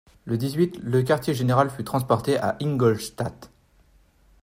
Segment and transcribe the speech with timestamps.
[0.25, 3.51] Le dix-huit, le quartier-général fut transporté à Ingolstadt.